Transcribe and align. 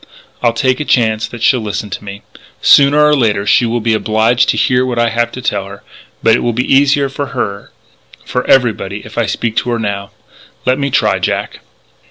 I'll 0.41 0.53
take 0.53 0.79
a 0.79 0.83
chance 0.83 1.27
that 1.27 1.43
she'll 1.43 1.61
listen 1.61 1.91
to 1.91 2.03
me.... 2.03 2.23
Sooner 2.59 3.05
or 3.05 3.15
later 3.15 3.45
she 3.45 3.67
will 3.67 3.81
be 3.81 3.93
obliged 3.93 4.49
to 4.49 4.57
hear 4.57 4.83
what 4.83 4.97
I 4.97 5.09
have 5.09 5.31
to 5.33 5.43
tell 5.43 5.67
her.... 5.67 5.83
But 6.23 6.35
it 6.35 6.39
will 6.39 6.53
be 6.53 6.73
easier 6.73 7.07
for 7.07 7.27
her 7.37 7.71
for 8.25 8.43
everybody 8.47 9.01
if 9.05 9.19
I 9.19 9.27
speak 9.27 9.55
to 9.57 9.69
her 9.69 9.77
now. 9.77 10.09
Let 10.65 10.79
me 10.79 10.89
try, 10.89 11.19
Jack." 11.19 11.59